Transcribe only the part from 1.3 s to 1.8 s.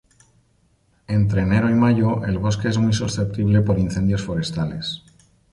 enero y